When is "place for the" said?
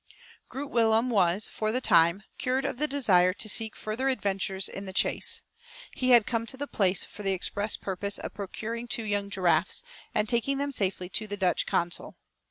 6.65-7.33